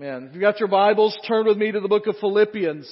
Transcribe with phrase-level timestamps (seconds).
[0.00, 2.90] Man, if you've got your Bibles, turn with me to the book of Philippians.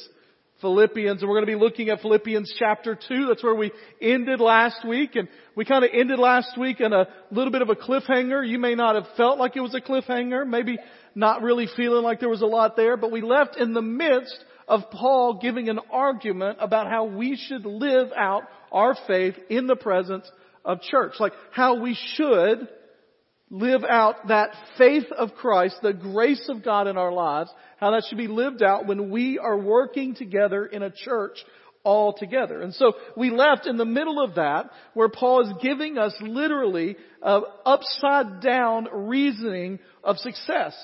[0.60, 3.28] Philippians, and we're going to be looking at Philippians chapter 2.
[3.28, 5.26] That's where we ended last week, and
[5.56, 8.46] we kind of ended last week in a little bit of a cliffhanger.
[8.46, 10.76] You may not have felt like it was a cliffhanger, maybe
[11.14, 14.44] not really feeling like there was a lot there, but we left in the midst
[14.68, 19.76] of Paul giving an argument about how we should live out our faith in the
[19.76, 20.30] presence
[20.62, 21.14] of church.
[21.18, 22.68] Like how we should
[23.50, 28.04] live out that faith of Christ, the grace of God in our lives, how that
[28.08, 31.38] should be lived out when we are working together in a church
[31.84, 32.60] all together.
[32.60, 36.96] And so we left in the middle of that where Paul is giving us literally
[37.22, 40.74] upside down reasoning of success.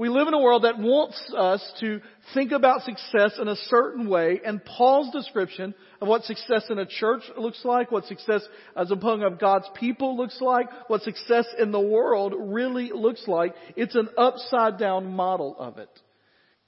[0.00, 2.00] We live in a world that wants us to
[2.32, 6.86] think about success in a certain way, and Paul's description of what success in a
[6.86, 8.40] church looks like, what success
[8.74, 13.28] as a among of God's people looks like, what success in the world really looks
[13.28, 15.90] like, it's an upside down model of it.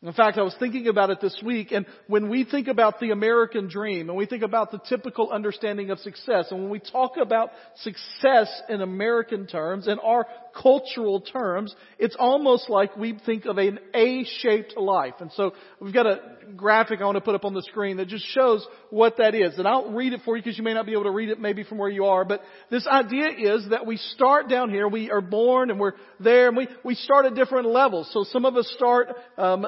[0.05, 3.13] In fact, I was thinking about it this week, and when we think about the
[3.13, 7.13] American dream, and we think about the typical understanding of success, and when we talk
[7.23, 10.27] about success in American terms, in our
[10.61, 15.15] cultural terms, it's almost like we think of an A-shaped life.
[15.21, 16.19] And so we've got a
[16.57, 19.59] graphic I want to put up on the screen that just shows what that is.
[19.59, 21.41] And I'll read it for you because you may not be able to read it
[21.41, 22.25] maybe from where you are.
[22.25, 26.49] But this idea is that we start down here, we are born and we're there
[26.49, 28.11] and we, we start at different levels.
[28.13, 29.09] So some of us start
[29.39, 29.67] um,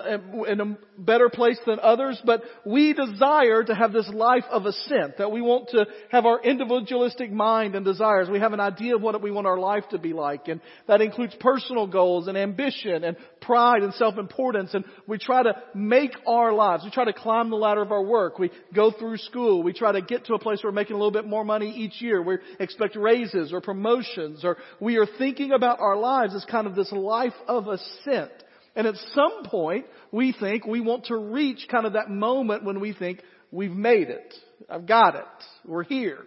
[0.48, 5.18] in a better place than others, but we desire to have this life of ascent,
[5.18, 8.28] that we want to have our individualistic mind and desires.
[8.30, 10.48] We have an idea of what we want our life to be like.
[10.48, 14.74] And that includes personal goals and ambition and pride and self-importance.
[14.74, 16.52] And we try to make our
[16.82, 18.38] We try to climb the ladder of our work.
[18.38, 19.62] We go through school.
[19.62, 21.70] We try to get to a place where we're making a little bit more money
[21.70, 22.22] each year.
[22.22, 26.74] We expect raises or promotions or we are thinking about our lives as kind of
[26.74, 28.32] this life of ascent.
[28.74, 32.80] And at some point, we think we want to reach kind of that moment when
[32.80, 34.34] we think we've made it.
[34.68, 35.44] I've got it.
[35.64, 36.18] We're here.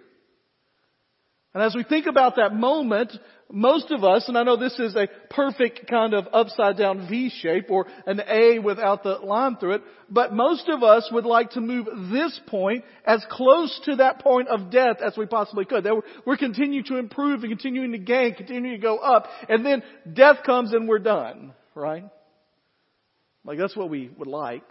[1.53, 3.11] And as we think about that moment,
[3.49, 7.29] most of us, and I know this is a perfect kind of upside down V
[7.29, 11.51] shape or an A without the line through it, but most of us would like
[11.51, 15.85] to move this point as close to that point of death as we possibly could.
[15.85, 19.65] That we're, we're continuing to improve and continuing to gain, continuing to go up, and
[19.65, 19.81] then
[20.11, 22.03] death comes and we're done, right?
[23.45, 24.65] Like that's what we would like.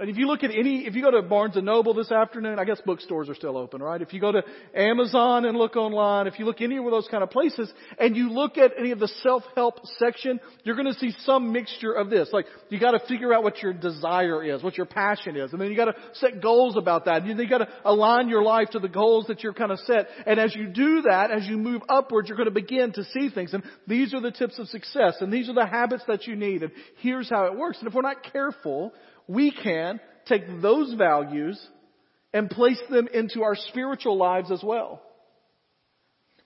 [0.00, 2.58] And if you look at any, if you go to Barnes and Noble this afternoon,
[2.58, 4.00] I guess bookstores are still open, right?
[4.00, 4.42] If you go to
[4.74, 8.30] Amazon and look online, if you look any of those kind of places, and you
[8.30, 12.30] look at any of the self-help section, you're going to see some mixture of this.
[12.32, 15.60] Like, you got to figure out what your desire is, what your passion is, and
[15.60, 17.26] then you got to set goals about that.
[17.26, 20.08] You, you got to align your life to the goals that you're kind of set.
[20.26, 23.28] And as you do that, as you move upwards, you're going to begin to see
[23.28, 23.52] things.
[23.52, 26.62] And these are the tips of success, and these are the habits that you need,
[26.62, 26.72] and
[27.02, 27.80] here's how it works.
[27.80, 28.94] And if we're not careful,
[29.30, 31.60] we can take those values
[32.32, 35.00] and place them into our spiritual lives as well.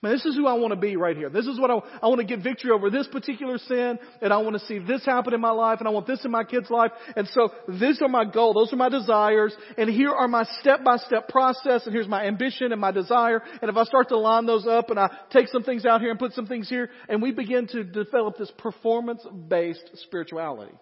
[0.03, 1.29] Man, this is who I want to be right here.
[1.29, 4.37] This is what I, I want to get victory over this particular sin, and I
[4.37, 6.69] want to see this happen in my life, and I want this in my kid's
[6.69, 6.91] life.
[7.15, 8.53] And so, these are my goals.
[8.53, 12.79] Those are my desires, and here are my step-by-step process, and here's my ambition and
[12.79, 13.41] my desire.
[13.63, 16.11] And if I start to line those up, and I take some things out here
[16.11, 20.75] and put some things here, and we begin to develop this performance-based spirituality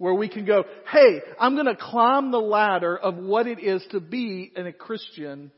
[0.00, 3.84] where we can go, hey, I'm going to climb the ladder of what it is
[3.90, 5.52] to be in a Christian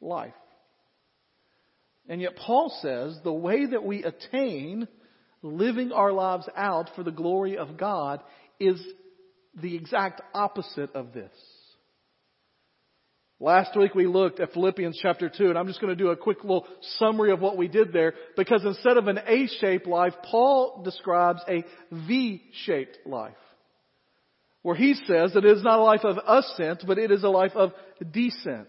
[0.00, 0.34] life.
[2.08, 4.88] And yet Paul says the way that we attain
[5.42, 8.20] living our lives out for the glory of God
[8.58, 8.82] is
[9.54, 11.30] the exact opposite of this.
[13.42, 16.16] Last week we looked at Philippians chapter 2 and I'm just going to do a
[16.16, 16.66] quick little
[16.98, 21.64] summary of what we did there because instead of an A-shaped life, Paul describes a
[21.90, 23.32] V-shaped life.
[24.60, 27.30] Where he says that it is not a life of ascent, but it is a
[27.30, 27.72] life of
[28.12, 28.68] descent.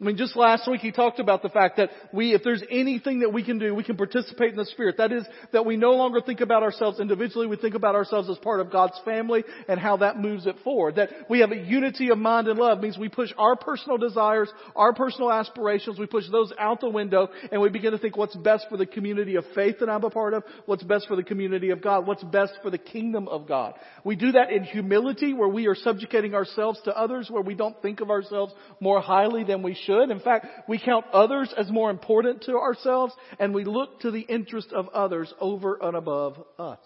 [0.00, 3.20] I mean, just last week he talked about the fact that we, if there's anything
[3.20, 4.96] that we can do, we can participate in the Spirit.
[4.98, 8.36] That is, that we no longer think about ourselves individually, we think about ourselves as
[8.38, 10.96] part of God's family and how that moves it forward.
[10.96, 14.50] That we have a unity of mind and love means we push our personal desires,
[14.74, 18.34] our personal aspirations, we push those out the window and we begin to think what's
[18.34, 21.22] best for the community of faith that I'm a part of, what's best for the
[21.22, 23.74] community of God, what's best for the kingdom of God.
[24.02, 27.80] We do that in humility where we are subjugating ourselves to others, where we don't
[27.80, 29.93] think of ourselves more highly than we should.
[30.02, 34.20] In fact, we count others as more important to ourselves and we look to the
[34.20, 36.78] interest of others over and above us.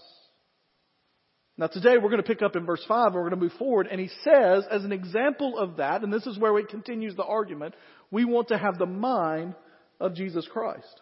[1.56, 3.58] Now today we're going to pick up in verse 5 and we're going to move
[3.58, 7.16] forward and he says as an example of that, and this is where it continues
[7.16, 7.75] the argument,
[8.10, 9.54] we want to have the mind
[10.00, 11.00] of Jesus Christ.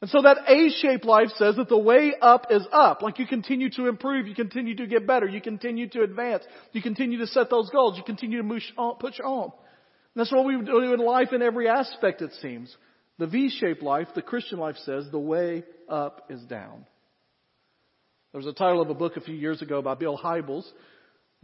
[0.00, 3.02] And so that A-shaped life says that the way up is up.
[3.02, 6.82] Like you continue to improve, you continue to get better, you continue to advance, you
[6.82, 9.52] continue to set those goals, you continue to push on.
[10.18, 12.76] That's what we do in life in every aspect, it seems.
[13.18, 16.84] The V-shaped life, the Christian life says, the way up is down.
[18.32, 20.68] There was a title of a book a few years ago by Bill Hybels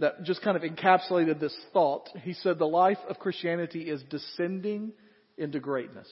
[0.00, 2.08] that just kind of encapsulated this thought.
[2.22, 4.92] He said the life of Christianity is descending
[5.38, 6.08] into greatness.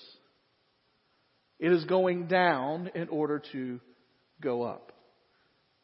[1.58, 3.80] It is going down in order to
[4.40, 4.92] go up.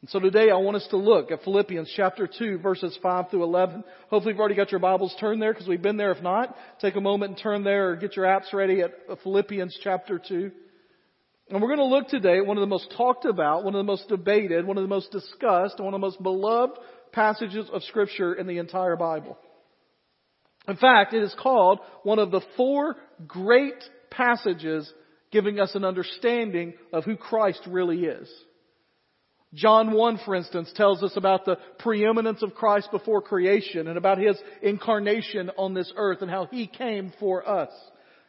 [0.01, 3.43] And so today I want us to look at Philippians chapter 2 verses 5 through
[3.43, 3.83] 11.
[4.09, 6.11] Hopefully you've already got your Bibles turned there because we've been there.
[6.11, 8.91] If not, take a moment and turn there or get your apps ready at
[9.23, 10.51] Philippians chapter 2.
[11.49, 13.79] And we're going to look today at one of the most talked about, one of
[13.79, 16.77] the most debated, one of the most discussed, one of the most beloved
[17.11, 19.37] passages of scripture in the entire Bible.
[20.67, 22.95] In fact, it is called one of the four
[23.27, 24.89] great passages
[25.31, 28.29] giving us an understanding of who Christ really is.
[29.53, 34.19] John 1, for instance, tells us about the preeminence of Christ before creation and about
[34.19, 37.69] His incarnation on this earth and how He came for us.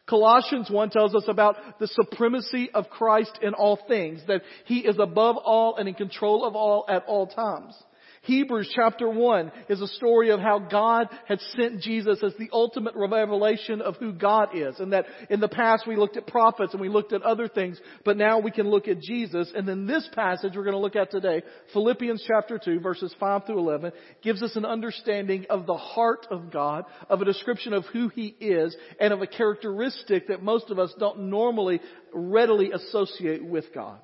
[0.08, 4.96] Colossians 1 tells us about the supremacy of Christ in all things, that He is
[4.98, 7.74] above all and in control of all at all times.
[8.22, 12.94] Hebrews chapter 1 is a story of how God had sent Jesus as the ultimate
[12.94, 14.78] revelation of who God is.
[14.78, 17.80] And that in the past we looked at prophets and we looked at other things,
[18.04, 19.50] but now we can look at Jesus.
[19.56, 23.46] And then this passage we're going to look at today, Philippians chapter 2 verses 5
[23.46, 27.86] through 11, gives us an understanding of the heart of God, of a description of
[27.86, 31.80] who He is, and of a characteristic that most of us don't normally
[32.12, 33.98] readily associate with God.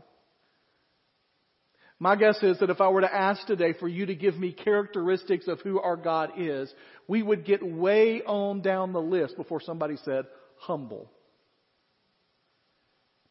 [1.98, 4.52] My guess is that if I were to ask today for you to give me
[4.52, 6.72] characteristics of who our God is,
[7.08, 10.26] we would get way on down the list before somebody said
[10.58, 11.10] humble,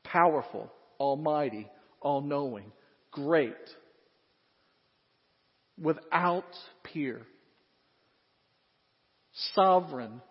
[0.03, 1.67] powerful, almighty,
[2.01, 2.71] all knowing,
[3.12, 3.53] great,
[5.79, 6.45] without
[6.83, 7.21] peer,
[9.53, 10.21] sovereign,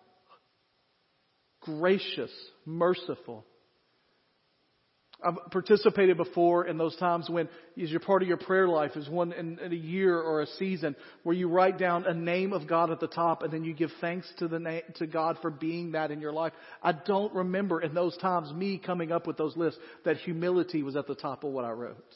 [1.61, 2.31] gracious,
[2.65, 3.45] merciful,
[5.23, 7.47] I've participated before in those times when,
[7.81, 10.47] as your part of your prayer life, is one in, in, a year or a
[10.47, 13.73] season where you write down a name of God at the top and then you
[13.73, 16.51] give thanks to the to God for being that in your life.
[16.83, 20.95] I don't remember in those times me coming up with those lists that humility was
[20.97, 22.13] at the top of what I wrote.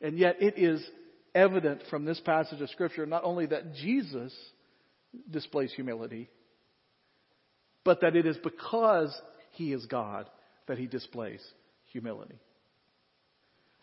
[0.00, 0.84] And yet it is
[1.34, 4.32] evident from this passage of scripture not only that Jesus
[5.30, 6.28] displays humility,
[7.82, 9.14] but that it is because
[9.52, 10.28] he is God
[10.66, 11.40] that he displays
[11.92, 12.38] humility.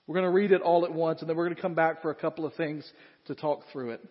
[0.07, 2.01] We're going to read it all at once and then we're going to come back
[2.01, 2.89] for a couple of things
[3.27, 4.01] to talk through it.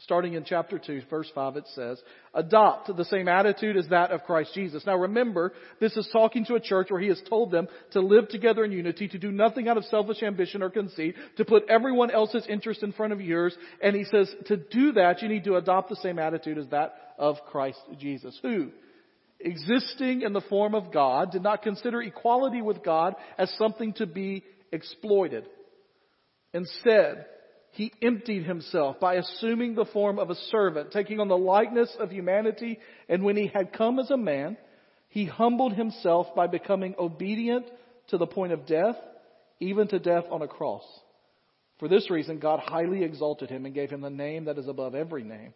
[0.00, 1.98] Starting in chapter 2, verse 5, it says,
[2.34, 4.84] adopt the same attitude as that of Christ Jesus.
[4.86, 8.28] Now remember, this is talking to a church where he has told them to live
[8.28, 12.10] together in unity, to do nothing out of selfish ambition or conceit, to put everyone
[12.10, 13.56] else's interest in front of yours.
[13.82, 16.94] And he says, to do that, you need to adopt the same attitude as that
[17.18, 18.38] of Christ Jesus.
[18.42, 18.72] Who?
[19.46, 24.06] Existing in the form of God, did not consider equality with God as something to
[24.06, 25.44] be exploited.
[26.52, 27.26] Instead,
[27.70, 32.10] he emptied himself by assuming the form of a servant, taking on the likeness of
[32.10, 32.78] humanity,
[33.08, 34.56] and when he had come as a man,
[35.08, 37.66] he humbled himself by becoming obedient
[38.08, 38.96] to the point of death,
[39.60, 40.84] even to death on a cross.
[41.78, 44.94] For this reason, God highly exalted him and gave him the name that is above
[44.94, 45.52] every name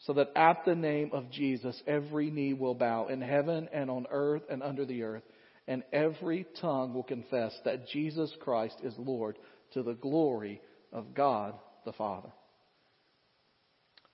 [0.00, 4.06] so that at the name of Jesus every knee will bow in heaven and on
[4.10, 5.22] earth and under the earth,
[5.68, 9.38] and every tongue will confess that Jesus Christ is Lord
[9.72, 10.60] to the glory
[10.92, 11.54] of God
[11.84, 12.30] the Father.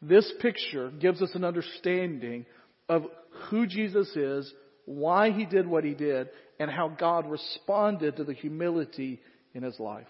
[0.02, 2.46] This picture gives us an understanding
[2.88, 3.04] of
[3.50, 4.52] who Jesus is,
[4.84, 6.28] why he did what he did,
[6.58, 9.20] and how God responded to the humility
[9.54, 10.06] in his life.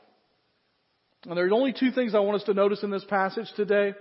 [1.24, 3.94] And there are only two things I want us to notice in this passage today.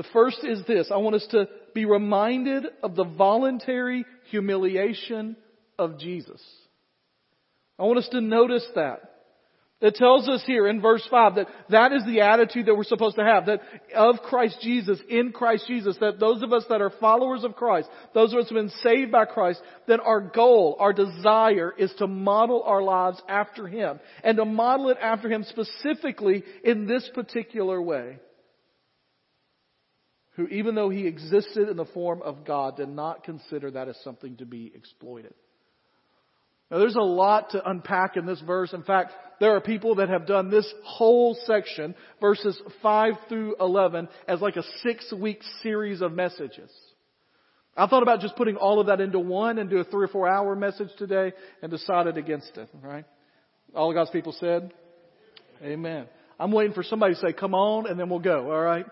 [0.00, 0.90] The first is this.
[0.90, 5.36] I want us to be reminded of the voluntary humiliation
[5.78, 6.40] of Jesus.
[7.78, 9.00] I want us to notice that.
[9.82, 13.16] It tells us here in verse 5 that that is the attitude that we're supposed
[13.16, 13.60] to have, that
[13.94, 17.90] of Christ Jesus, in Christ Jesus, that those of us that are followers of Christ,
[18.14, 21.92] those of us who have been saved by Christ, that our goal, our desire is
[21.98, 27.06] to model our lives after Him, and to model it after Him specifically in this
[27.14, 28.16] particular way
[30.40, 33.96] who, even though he existed in the form of God, did not consider that as
[34.02, 35.34] something to be exploited.
[36.70, 38.72] Now there's a lot to unpack in this verse.
[38.72, 44.08] In fact, there are people that have done this whole section, verses 5 through 11,
[44.28, 46.70] as like a six week series of messages.
[47.76, 50.08] I thought about just putting all of that into one and do a three or
[50.08, 51.32] four hour message today
[51.62, 53.04] and decided against it, right?
[53.74, 54.72] All of God's people said,
[55.62, 56.06] Amen.
[56.38, 58.86] I'm waiting for somebody to say, come on, and then we'll go, alright?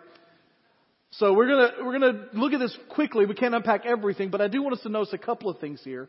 [1.12, 3.26] So we're gonna, we're gonna look at this quickly.
[3.26, 5.80] We can't unpack everything, but I do want us to notice a couple of things
[5.82, 6.08] here.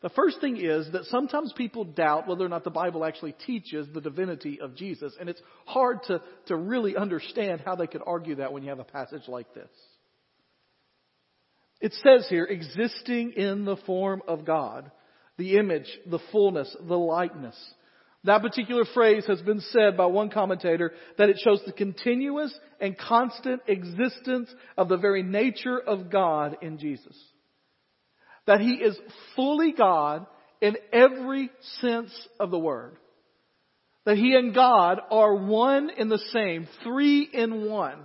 [0.00, 3.88] The first thing is that sometimes people doubt whether or not the Bible actually teaches
[3.92, 8.36] the divinity of Jesus, and it's hard to, to really understand how they could argue
[8.36, 9.68] that when you have a passage like this.
[11.80, 14.90] It says here, existing in the form of God,
[15.36, 17.56] the image, the fullness, the likeness.
[18.24, 22.98] That particular phrase has been said by one commentator that it shows the continuous and
[22.98, 27.16] constant existence of the very nature of God in Jesus.
[28.46, 28.98] That He is
[29.36, 30.26] fully God
[30.60, 32.10] in every sense
[32.40, 32.96] of the word.
[34.04, 38.00] That He and God are one in the same, three in one.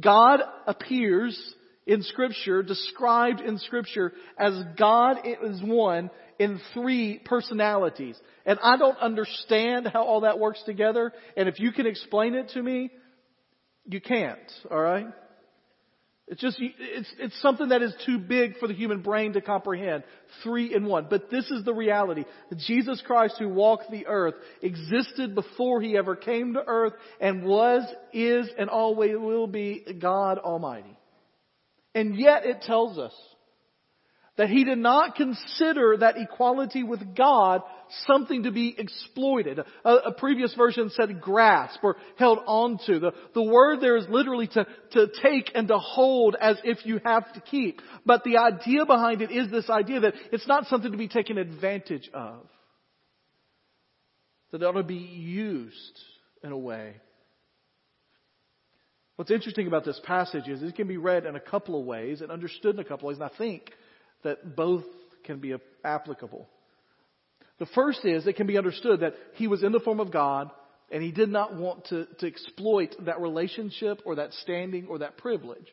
[0.00, 1.38] God appears
[1.86, 8.18] in scripture, described in scripture as God is one in three personalities.
[8.46, 11.12] And I don't understand how all that works together.
[11.36, 12.90] And if you can explain it to me,
[13.86, 14.38] you can't,
[14.70, 15.06] alright?
[16.26, 20.04] It's just, it's, it's something that is too big for the human brain to comprehend.
[20.42, 21.08] Three in one.
[21.10, 22.24] But this is the reality.
[22.66, 27.82] Jesus Christ who walked the earth existed before he ever came to earth and was,
[28.14, 30.96] is, and always will be God Almighty.
[31.94, 33.12] And yet it tells us
[34.36, 37.62] that he did not consider that equality with God
[38.06, 39.60] something to be exploited.
[39.84, 42.98] A, a, previous version said grasp or held onto.
[42.98, 47.00] The, the word there is literally to, to take and to hold as if you
[47.04, 47.80] have to keep.
[48.04, 51.38] But the idea behind it is this idea that it's not something to be taken
[51.38, 52.46] advantage of.
[54.50, 56.00] That it ought to be used
[56.42, 56.94] in a way.
[59.16, 62.20] What's interesting about this passage is it can be read in a couple of ways
[62.20, 63.70] and understood in a couple of ways, and I think
[64.24, 64.84] that both
[65.24, 65.54] can be
[65.84, 66.48] applicable.
[67.58, 70.50] The first is it can be understood that he was in the form of God
[70.90, 75.16] and he did not want to, to exploit that relationship or that standing or that
[75.16, 75.66] privilege.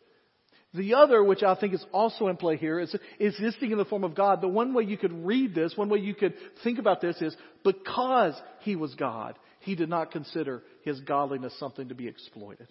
[0.74, 4.06] The other, which I think is also in play here, is existing in the form
[4.06, 4.42] of God.
[4.42, 7.36] The one way you could read this, one way you could think about this is
[7.64, 12.68] because he was God, he did not consider his godliness something to be exploited.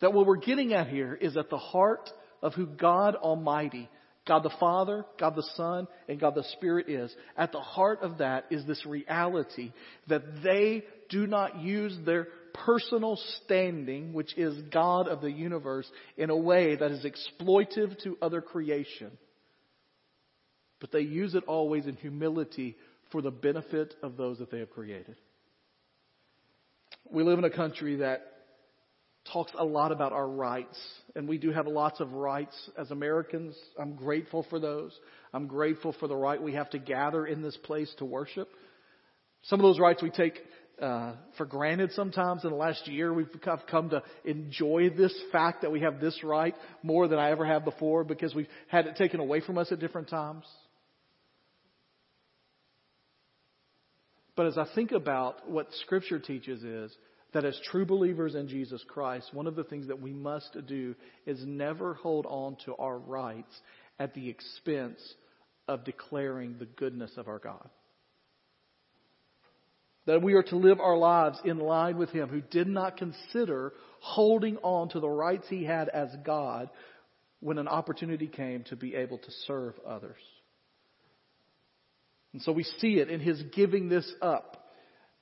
[0.00, 2.10] That what we're getting at here is at the heart
[2.42, 3.88] of who God Almighty,
[4.26, 7.14] God the Father, God the Son, and God the Spirit is.
[7.36, 9.72] At the heart of that is this reality
[10.08, 16.30] that they do not use their personal standing, which is God of the universe, in
[16.30, 19.10] a way that is exploitive to other creation.
[20.80, 22.76] But they use it always in humility
[23.10, 25.16] for the benefit of those that they have created.
[27.10, 28.37] We live in a country that
[29.32, 30.78] talks a lot about our rights,
[31.14, 33.54] and we do have lots of rights as Americans.
[33.78, 34.92] I'm grateful for those.
[35.32, 38.48] I'm grateful for the right we have to gather in this place to worship.
[39.42, 40.40] Some of those rights we take
[40.80, 42.44] uh, for granted sometimes.
[42.44, 43.28] In the last year, we've
[43.70, 47.64] come to enjoy this fact that we have this right more than I ever have
[47.64, 50.44] before because we've had it taken away from us at different times.
[54.36, 56.96] But as I think about what Scripture teaches is
[57.32, 60.94] that as true believers in Jesus Christ, one of the things that we must do
[61.26, 63.54] is never hold on to our rights
[63.98, 65.00] at the expense
[65.66, 67.68] of declaring the goodness of our God.
[70.06, 73.74] That we are to live our lives in line with Him who did not consider
[74.00, 76.70] holding on to the rights He had as God
[77.40, 80.16] when an opportunity came to be able to serve others.
[82.32, 84.57] And so we see it in His giving this up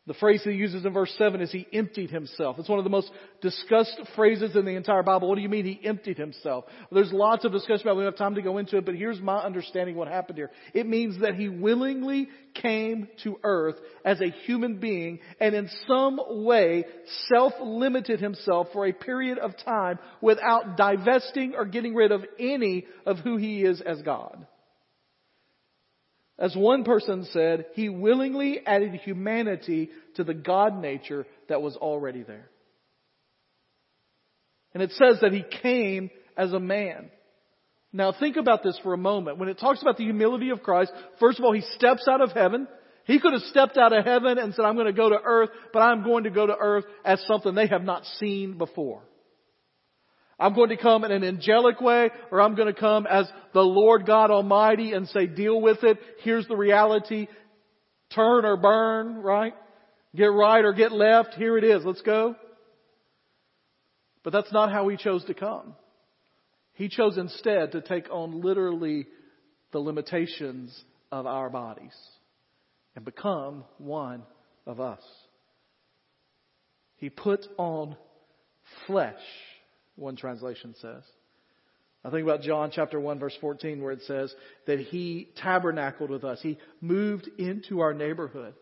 [0.06, 2.56] the phrase he uses in verse 7 is he emptied himself.
[2.60, 3.10] It's one of the most
[3.40, 5.28] discussed phrases in the entire Bible.
[5.28, 6.64] What do you mean he emptied himself?
[6.92, 7.96] There's lots of discussion about it.
[7.96, 10.38] We don't have time to go into it, but here's my understanding of what happened
[10.38, 10.52] here.
[10.72, 16.20] It means that he willingly came to earth as a human being and in some
[16.44, 16.84] way
[17.28, 23.18] self-limited himself for a period of time without divesting or getting rid of any of
[23.18, 24.46] who he is as God.
[26.38, 32.22] As one person said, he willingly added humanity to the God nature that was already
[32.22, 32.50] there.
[34.74, 37.10] And it says that he came as a man.
[37.92, 39.38] Now think about this for a moment.
[39.38, 42.32] When it talks about the humility of Christ, first of all, he steps out of
[42.32, 42.68] heaven.
[43.04, 45.48] He could have stepped out of heaven and said, I'm going to go to earth,
[45.72, 49.02] but I'm going to go to earth as something they have not seen before.
[50.38, 53.62] I'm going to come in an angelic way, or I'm going to come as the
[53.62, 55.98] Lord God Almighty and say, deal with it.
[56.22, 57.26] Here's the reality.
[58.14, 59.54] Turn or burn, right?
[60.14, 61.34] Get right or get left.
[61.34, 61.84] Here it is.
[61.84, 62.36] Let's go.
[64.22, 65.74] But that's not how he chose to come.
[66.74, 69.06] He chose instead to take on literally
[69.72, 70.78] the limitations
[71.10, 71.94] of our bodies
[72.94, 74.22] and become one
[74.66, 75.00] of us.
[76.96, 77.96] He put on
[78.86, 79.14] flesh,
[79.96, 81.02] one translation says.
[82.04, 84.32] I think about John chapter 1 verse 14 where it says
[84.66, 86.38] that he tabernacled with us.
[86.40, 88.54] He moved into our neighborhood.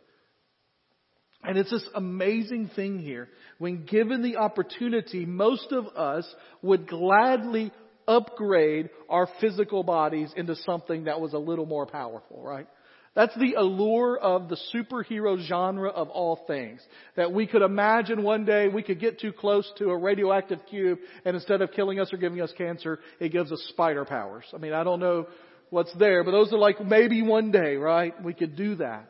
[1.42, 3.28] And it's this amazing thing here.
[3.58, 6.26] When given the opportunity, most of us
[6.62, 7.70] would gladly
[8.08, 12.66] upgrade our physical bodies into something that was a little more powerful, right?
[13.14, 16.80] That's the allure of the superhero genre of all things.
[17.16, 20.98] That we could imagine one day we could get too close to a radioactive cube
[21.24, 24.44] and instead of killing us or giving us cancer, it gives us spider powers.
[24.52, 25.28] I mean, I don't know
[25.70, 28.20] what's there, but those are like maybe one day, right?
[28.22, 29.08] We could do that.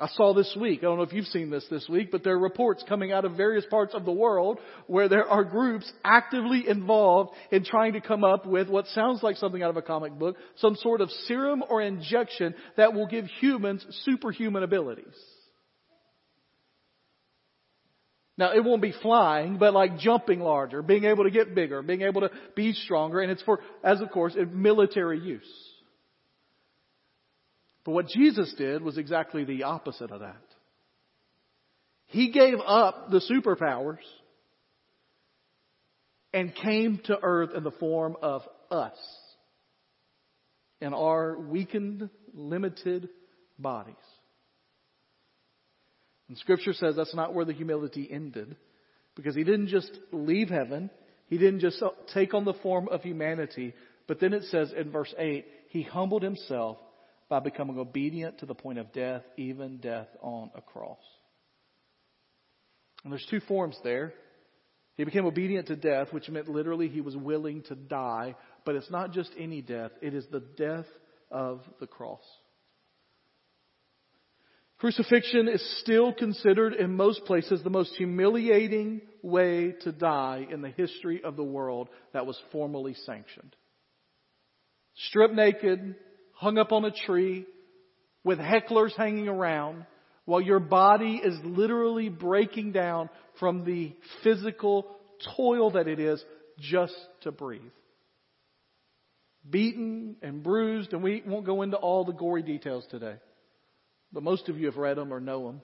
[0.00, 2.34] I saw this week, I don't know if you've seen this this week, but there
[2.34, 6.68] are reports coming out of various parts of the world where there are groups actively
[6.68, 10.18] involved in trying to come up with what sounds like something out of a comic
[10.18, 15.14] book, some sort of serum or injection that will give humans superhuman abilities.
[18.38, 22.02] Now it won't be flying, but like jumping larger, being able to get bigger, being
[22.02, 25.71] able to be stronger, and it's for, as of course, military use.
[27.84, 30.36] But what Jesus did was exactly the opposite of that.
[32.06, 34.02] He gave up the superpowers
[36.32, 38.96] and came to earth in the form of us
[40.80, 43.08] in our weakened, limited
[43.58, 43.94] bodies.
[46.28, 48.56] And scripture says that's not where the humility ended
[49.14, 50.90] because he didn't just leave heaven.
[51.28, 51.82] He didn't just
[52.14, 53.74] take on the form of humanity,
[54.06, 56.78] but then it says in verse 8, he humbled himself
[57.32, 61.00] by becoming obedient to the point of death, even death on a cross.
[63.02, 64.12] And there's two forms there.
[64.96, 68.34] He became obedient to death, which meant literally he was willing to die,
[68.66, 70.84] but it's not just any death, it is the death
[71.30, 72.20] of the cross.
[74.76, 80.68] Crucifixion is still considered in most places the most humiliating way to die in the
[80.68, 83.56] history of the world that was formally sanctioned.
[85.08, 85.94] Stripped naked,
[86.42, 87.46] hung up on a tree
[88.24, 89.86] with hecklers hanging around
[90.24, 94.86] while your body is literally breaking down from the physical
[95.36, 96.22] toil that it is
[96.58, 97.62] just to breathe.
[99.48, 103.16] Beaten and bruised, and we won't go into all the gory details today.
[104.12, 105.60] But most of you have read them or know them.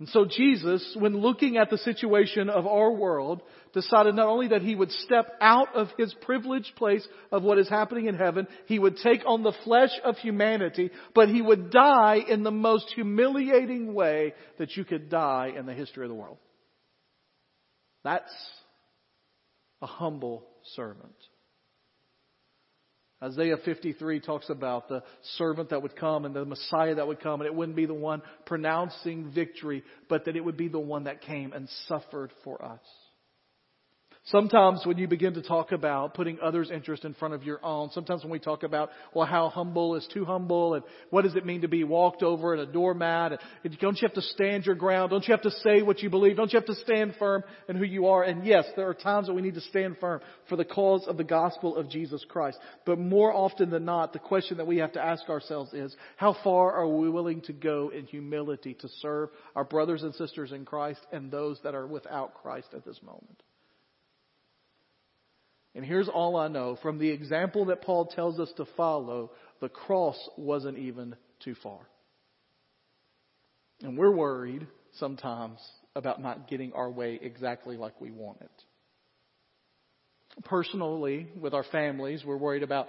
[0.00, 3.42] And so Jesus, when looking at the situation of our world,
[3.74, 7.68] decided not only that he would step out of his privileged place of what is
[7.68, 12.16] happening in heaven, he would take on the flesh of humanity, but he would die
[12.26, 16.38] in the most humiliating way that you could die in the history of the world.
[18.02, 18.32] That's
[19.82, 21.14] a humble servant.
[23.22, 25.02] Isaiah 53 talks about the
[25.36, 27.92] servant that would come and the Messiah that would come, and it wouldn't be the
[27.92, 32.64] one pronouncing victory, but that it would be the one that came and suffered for
[32.64, 32.80] us.
[34.30, 37.90] Sometimes when you begin to talk about putting others' interest in front of your own,
[37.90, 41.44] sometimes when we talk about, well, how humble is too humble and what does it
[41.44, 43.40] mean to be walked over in a doormat?
[43.64, 45.10] And don't you have to stand your ground?
[45.10, 46.36] Don't you have to say what you believe?
[46.36, 48.22] Don't you have to stand firm in who you are?
[48.22, 51.16] And yes, there are times that we need to stand firm for the cause of
[51.16, 52.58] the gospel of Jesus Christ.
[52.86, 56.36] But more often than not, the question that we have to ask ourselves is, how
[56.44, 60.64] far are we willing to go in humility to serve our brothers and sisters in
[60.64, 63.42] Christ and those that are without Christ at this moment?
[65.74, 66.76] And here's all I know.
[66.82, 69.30] From the example that Paul tells us to follow,
[69.60, 71.80] the cross wasn't even too far.
[73.82, 74.66] And we're worried
[74.98, 75.58] sometimes
[75.94, 78.50] about not getting our way exactly like we want it.
[80.44, 82.86] Personally, with our families, we're worried about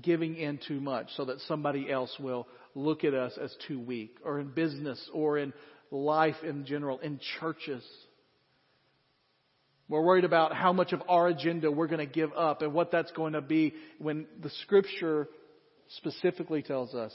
[0.00, 4.16] giving in too much so that somebody else will look at us as too weak,
[4.24, 5.52] or in business, or in
[5.90, 7.84] life in general, in churches.
[9.88, 12.90] We're worried about how much of our agenda we're going to give up and what
[12.90, 15.28] that's going to be when the scripture
[15.96, 17.12] specifically tells us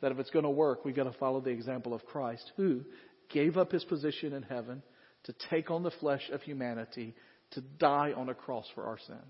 [0.00, 2.82] that if it's going to work, we've got to follow the example of Christ, who
[3.30, 4.82] gave up his position in heaven
[5.24, 7.14] to take on the flesh of humanity,
[7.52, 9.20] to die on a cross for our sins.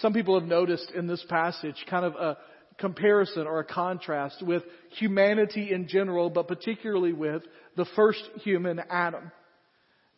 [0.00, 2.38] Some people have noticed in this passage kind of a
[2.78, 4.62] comparison or a contrast with
[4.98, 7.42] humanity in general, but particularly with
[7.76, 9.30] the first human, Adam.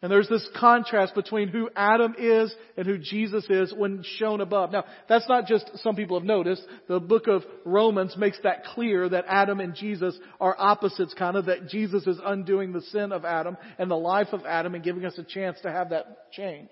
[0.02, 4.70] And there's this contrast between who Adam is and who Jesus is when shown above.
[4.70, 6.62] Now, that's not just some people have noticed.
[6.86, 11.46] The book of Romans makes that clear that Adam and Jesus are opposites kind of,
[11.46, 15.06] that Jesus is undoing the sin of Adam and the life of Adam and giving
[15.06, 16.68] us a chance to have that change.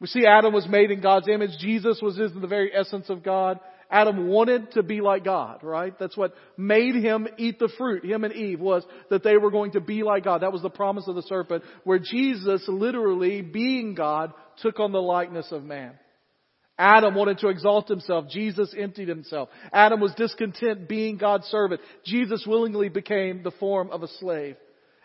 [0.00, 1.58] We see Adam was made in God's image.
[1.60, 3.60] Jesus was in the very essence of God.
[3.90, 5.96] Adam wanted to be like God, right?
[5.98, 9.72] That's what made him eat the fruit, him and Eve, was that they were going
[9.72, 10.42] to be like God.
[10.42, 15.02] That was the promise of the serpent, where Jesus, literally being God, took on the
[15.02, 15.92] likeness of man.
[16.78, 18.28] Adam wanted to exalt himself.
[18.28, 19.48] Jesus emptied himself.
[19.72, 21.80] Adam was discontent being God's servant.
[22.04, 24.56] Jesus willingly became the form of a slave.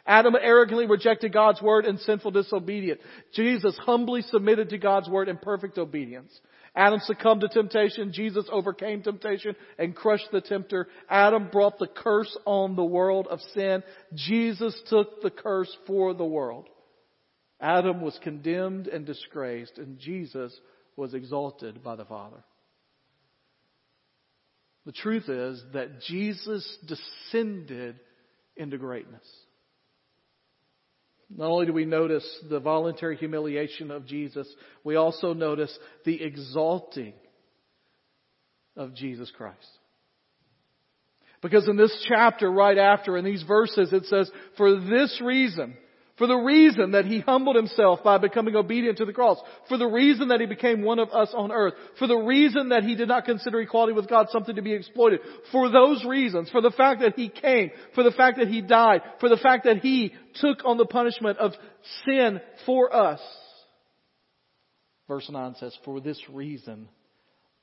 [0.05, 2.99] Adam arrogantly rejected God's word in sinful disobedience.
[3.33, 6.31] Jesus humbly submitted to God's word in perfect obedience.
[6.75, 8.13] Adam succumbed to temptation.
[8.13, 10.87] Jesus overcame temptation and crushed the tempter.
[11.09, 13.83] Adam brought the curse on the world of sin.
[14.13, 16.67] Jesus took the curse for the world.
[17.59, 20.57] Adam was condemned and disgraced, and Jesus
[20.95, 22.43] was exalted by the Father.
[24.85, 27.99] The truth is that Jesus descended
[28.55, 29.27] into greatness.
[31.35, 34.47] Not only do we notice the voluntary humiliation of Jesus,
[34.83, 37.13] we also notice the exalting
[38.75, 39.57] of Jesus Christ.
[41.41, 45.75] Because in this chapter right after, in these verses, it says, for this reason,
[46.17, 49.39] for the reason that he humbled himself by becoming obedient to the cross.
[49.69, 51.73] For the reason that he became one of us on earth.
[51.97, 55.21] For the reason that he did not consider equality with God something to be exploited.
[55.51, 56.49] For those reasons.
[56.49, 57.71] For the fact that he came.
[57.95, 59.01] For the fact that he died.
[59.19, 61.53] For the fact that he took on the punishment of
[62.05, 63.21] sin for us.
[65.07, 66.89] Verse 9 says, For this reason,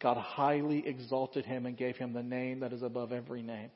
[0.00, 3.70] God highly exalted him and gave him the name that is above every name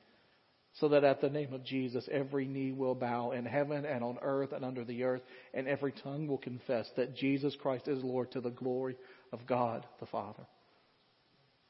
[0.74, 4.18] so that at the name of Jesus every knee will bow in heaven and on
[4.22, 8.32] earth and under the earth, and every tongue will confess that Jesus Christ is Lord
[8.32, 8.96] to the glory
[9.32, 10.46] of God the Father.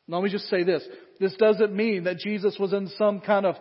[0.08, 0.86] Now let me just say this.
[1.20, 3.56] This doesn't mean that Jesus was in some kind of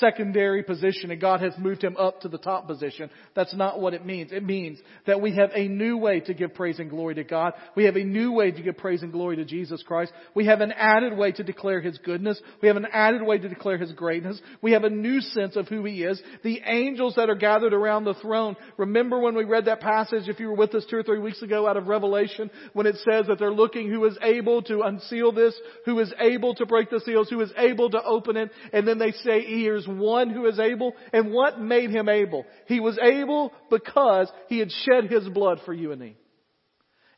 [0.00, 3.10] secondary position and God has moved him up to the top position.
[3.34, 4.32] That's not what it means.
[4.32, 7.52] It means that we have a new way to give praise and glory to God.
[7.74, 10.12] We have a new way to give praise and glory to Jesus Christ.
[10.34, 12.40] We have an added way to declare His goodness.
[12.60, 14.40] We have an added way to declare His greatness.
[14.62, 16.20] We have a new sense of who He is.
[16.42, 20.40] The angels that are gathered around the throne, remember when we read that passage, if
[20.40, 23.26] you were with us two or three weeks ago out of Revelation, when it says
[23.26, 25.54] that they're looking who is able to unseal this,
[25.84, 28.98] who is able to break the seals, who is able to open it, and then
[28.98, 30.94] they say, he is one who is able.
[31.12, 32.44] And what made him able?
[32.66, 36.16] He was able because he had shed his blood for you and me.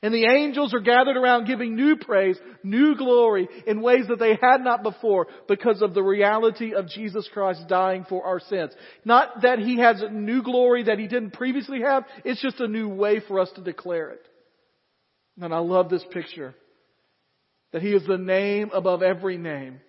[0.01, 4.39] And the angels are gathered around giving new praise, new glory in ways that they
[4.41, 8.73] had not before because of the reality of Jesus Christ dying for our sins.
[9.05, 12.89] Not that he has new glory that he didn't previously have, it's just a new
[12.89, 14.25] way for us to declare it.
[15.41, 16.55] And I love this picture.
[17.73, 19.81] That he is the name above every name.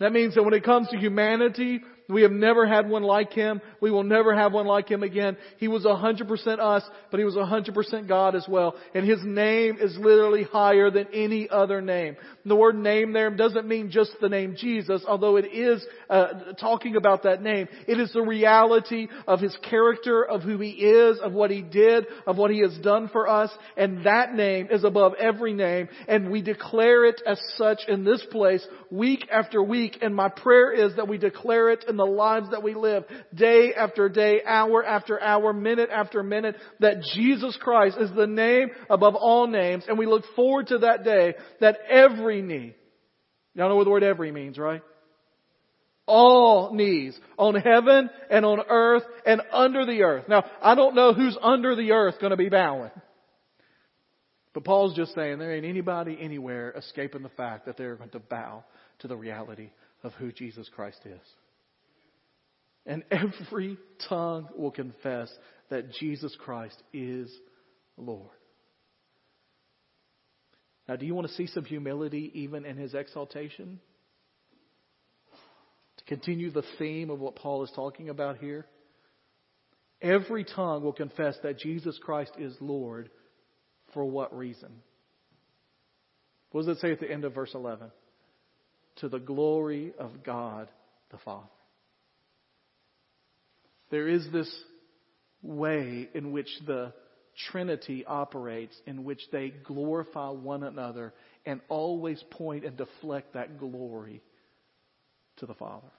[0.00, 1.80] That means that when it comes to humanity,
[2.12, 3.60] we have never had one like him.
[3.80, 5.36] We will never have one like him again.
[5.58, 8.74] He was 100% us, but he was 100% God as well.
[8.94, 12.16] And his name is literally higher than any other name.
[12.44, 16.96] The word name there doesn't mean just the name Jesus, although it is uh, talking
[16.96, 17.68] about that name.
[17.86, 22.06] It is the reality of his character, of who he is, of what he did,
[22.26, 23.50] of what he has done for us.
[23.76, 25.88] And that name is above every name.
[26.08, 29.98] And we declare it as such in this place week after week.
[30.02, 33.72] And my prayer is that we declare it in the lives that we live, day
[33.74, 39.14] after day, hour after hour, minute after minute, that Jesus Christ is the name above
[39.14, 42.74] all names, and we look forward to that day that every knee,
[43.54, 44.82] y'all know what the word every means, right?
[46.06, 50.24] All knees on heaven and on earth and under the earth.
[50.28, 52.90] Now, I don't know who's under the earth going to be bowing.
[54.54, 58.18] But Paul's just saying there ain't anybody anywhere escaping the fact that they're going to
[58.18, 58.64] bow
[58.98, 59.70] to the reality
[60.02, 61.20] of who Jesus Christ is.
[62.86, 65.32] And every tongue will confess
[65.70, 67.30] that Jesus Christ is
[67.96, 68.30] Lord.
[70.88, 73.80] Now, do you want to see some humility even in his exaltation?
[75.98, 78.66] To continue the theme of what Paul is talking about here?
[80.00, 83.08] Every tongue will confess that Jesus Christ is Lord.
[83.94, 84.70] For what reason?
[86.50, 87.90] What does it say at the end of verse 11?
[88.96, 90.68] To the glory of God
[91.10, 91.46] the Father.
[93.92, 94.50] There is this
[95.42, 96.94] way in which the
[97.50, 101.12] Trinity operates, in which they glorify one another
[101.44, 104.22] and always point and deflect that glory
[105.36, 105.92] to the Father.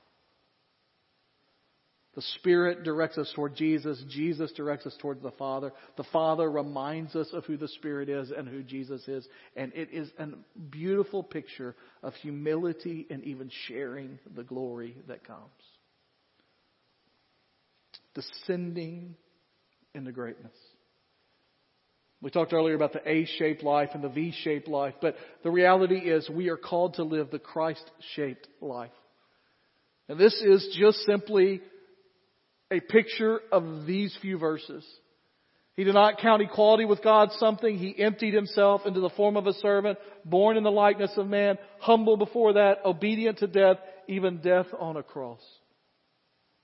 [2.15, 4.03] The Spirit directs us toward Jesus.
[4.09, 5.71] Jesus directs us towards the Father.
[5.95, 9.27] The Father reminds us of who the Spirit is and who Jesus is.
[9.55, 10.27] And it is a
[10.71, 15.51] beautiful picture of humility and even sharing the glory that comes.
[18.15, 19.15] Descending
[19.95, 20.55] into greatness.
[22.21, 26.29] We talked earlier about the A-shaped life and the V-shaped life, but the reality is
[26.29, 28.91] we are called to live the Christ-shaped life.
[30.07, 31.61] And this is just simply
[32.71, 34.85] a picture of these few verses.
[35.75, 37.77] He did not count equality with God something.
[37.77, 41.57] He emptied himself into the form of a servant, born in the likeness of man,
[41.79, 45.41] humble before that, obedient to death, even death on a cross.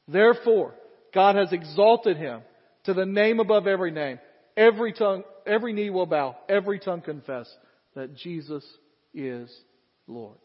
[0.07, 0.73] Therefore,
[1.13, 2.41] God has exalted him
[2.86, 4.19] to the name above every name.
[4.58, 7.50] Every tongue, every knee will bow, every tongue confess
[7.95, 8.65] that Jesus
[9.13, 9.50] is
[10.08, 10.38] Lord.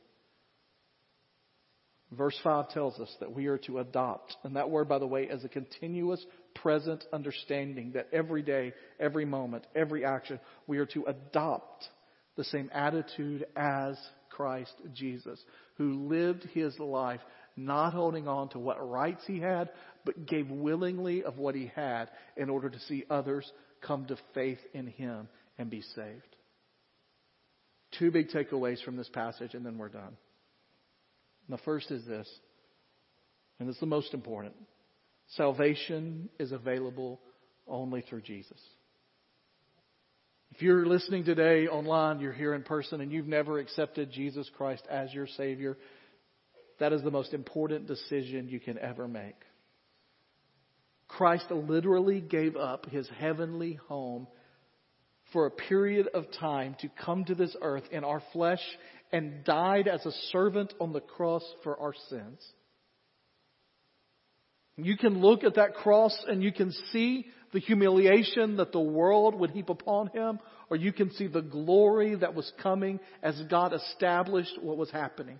[2.13, 5.25] Verse 5 tells us that we are to adopt, and that word, by the way,
[5.25, 6.25] is a continuous
[6.55, 11.89] present understanding that every day, every moment, every action, we are to adopt
[12.37, 13.97] the same attitude as
[14.31, 15.41] Christ Jesus,
[15.77, 17.21] who lived his life
[17.57, 19.71] not holding on to what rights he had,
[20.05, 24.59] but gave willingly of what he had in order to see others come to faith
[24.73, 26.37] in him and be saved.
[27.99, 30.17] Two big takeaways from this passage, and then we're done.
[31.47, 32.29] And the first is this,
[33.61, 34.55] and it's the most important.
[35.37, 37.21] Salvation is available
[37.67, 38.61] only through Jesus.
[40.55, 44.85] If you're listening today online, you're here in person, and you've never accepted Jesus Christ
[44.89, 45.77] as your Savior,
[46.81, 49.37] that is the most important decision you can ever make.
[51.09, 54.27] Christ literally gave up his heavenly home
[55.33, 58.61] for a period of time to come to this earth in our flesh
[59.13, 62.41] and died as a servant on the cross for our sins.
[64.77, 69.37] You can look at that cross and you can see the humiliation that the world
[69.37, 73.73] would heap upon him, or you can see the glory that was coming as God
[73.73, 75.39] established what was happening.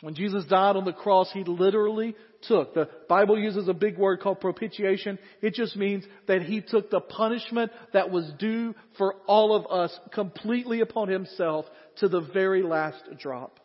[0.00, 4.20] When Jesus died on the cross, He literally took, the Bible uses a big word
[4.20, 5.18] called propitiation.
[5.42, 9.98] It just means that He took the punishment that was due for all of us
[10.12, 13.58] completely upon Himself to the very last drop.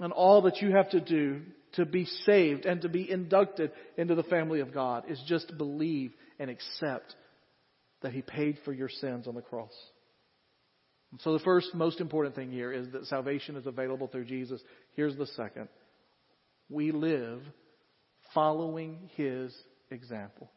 [0.00, 1.42] And all that you have to do
[1.74, 6.12] to be saved and to be inducted into the family of God is just believe
[6.38, 7.14] and accept
[8.02, 9.72] that He paid for your sins on the cross.
[11.20, 14.60] So the first most important thing here is that salvation is available through Jesus.
[14.94, 15.68] Here's the second.
[16.68, 17.40] We live
[18.34, 19.54] following His
[19.90, 20.50] example.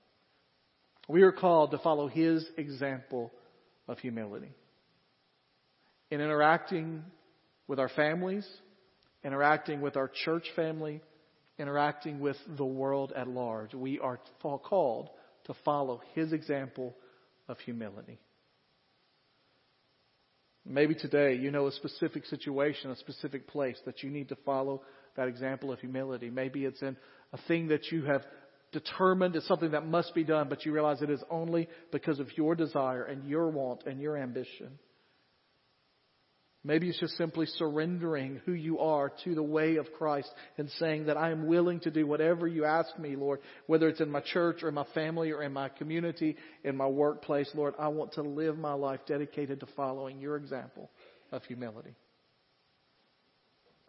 [1.08, 3.32] We are called to follow His example
[3.88, 4.52] of humility.
[6.12, 7.04] In interacting
[7.68, 8.48] with our families,
[9.24, 11.02] interacting with our church family,
[11.58, 15.10] interacting with the world at large, we are called
[15.46, 16.96] to follow His example
[17.48, 18.20] of humility.
[20.66, 24.82] Maybe today you know a specific situation, a specific place that you need to follow
[25.16, 26.30] that example of humility.
[26.30, 26.96] Maybe it's in
[27.34, 28.24] a thing that you have
[28.72, 32.38] determined is something that must be done, but you realize it is only because of
[32.38, 34.78] your desire and your want and your ambition.
[36.62, 41.06] Maybe it's just simply surrendering who you are to the way of Christ and saying
[41.06, 44.20] that I am willing to do whatever you ask me, Lord, whether it's in my
[44.20, 48.14] church or in my family or in my community, in my workplace, Lord, I want
[48.14, 50.90] to live my life dedicated to following your example
[51.32, 51.96] of humility.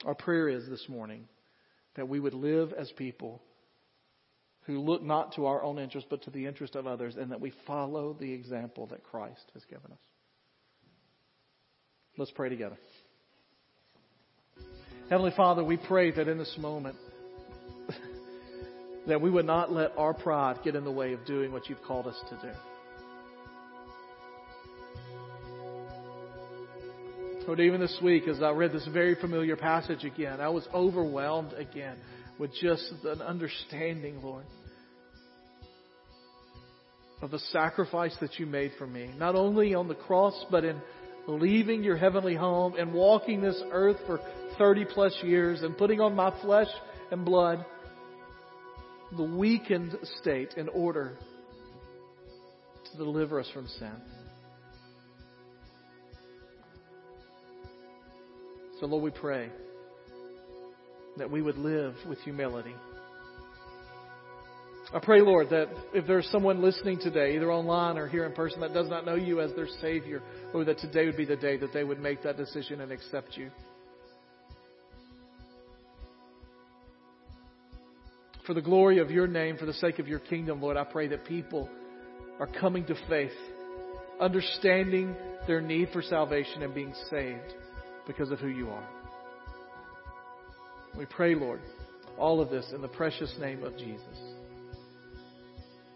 [0.04, 1.24] Our prayer is this morning
[1.96, 3.42] that we would live as people
[4.62, 7.40] who look not to our own interest but to the interest of others and that
[7.40, 9.98] we follow the example that Christ has given us.
[12.20, 12.76] Let's pray together.
[15.08, 16.96] Heavenly Father, we pray that in this moment,
[19.06, 21.80] that we would not let our pride get in the way of doing what you've
[21.80, 22.52] called us to do.
[27.46, 31.54] Lord, even this week, as I read this very familiar passage again, I was overwhelmed
[31.54, 31.96] again
[32.38, 34.44] with just an understanding, Lord,
[37.22, 40.82] of the sacrifice that you made for me, not only on the cross, but in
[41.26, 44.20] leaving your heavenly home and walking this earth for
[44.58, 46.68] 30 plus years and putting on my flesh
[47.10, 47.64] and blood
[49.16, 51.16] the weakened state in order
[52.90, 53.92] to deliver us from sin.
[58.78, 59.50] So, Lord, we pray
[61.18, 62.74] that we would live with humility.
[64.92, 68.60] I pray, Lord, that if there's someone listening today, either online or here in person,
[68.60, 70.20] that does not know you as their Savior,
[70.52, 73.36] Lord, that today would be the day that they would make that decision and accept
[73.36, 73.50] you.
[78.50, 81.06] for the glory of your name, for the sake of your kingdom, Lord, I pray
[81.06, 81.68] that people
[82.40, 83.30] are coming to faith,
[84.20, 85.14] understanding
[85.46, 87.54] their need for salvation and being saved
[88.08, 88.88] because of who you are.
[90.98, 91.60] We pray, Lord,
[92.18, 94.29] all of this in the precious name of Jesus.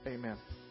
[0.06, 0.63] Amen.